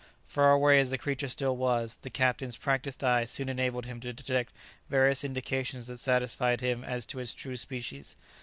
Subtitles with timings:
[0.25, 4.11] Far away as the creature still was, the captain's practised eye soon enabled him to
[4.11, 4.51] detect
[4.89, 8.15] various indications that satisfied him as to its true species.